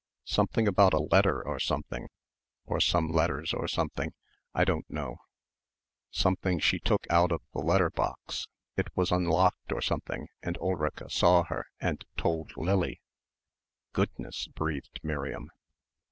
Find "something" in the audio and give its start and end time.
0.25-0.67, 1.59-2.09, 3.67-4.13, 6.09-6.57, 9.79-10.27